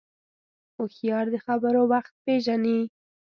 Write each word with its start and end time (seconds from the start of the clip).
هوښیار 0.75 1.25
د 1.33 1.35
خبرو 1.45 1.81
وخت 1.91 2.13
پېژني 2.23 2.79